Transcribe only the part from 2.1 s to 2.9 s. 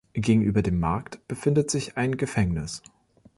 Gefängnis.